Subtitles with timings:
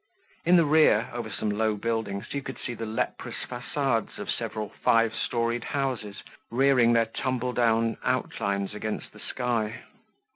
[0.45, 4.69] In the rear, over some low buildings, you could see the leprous facades of several
[4.83, 9.83] five storied houses rearing their tumble down outlines against the sky.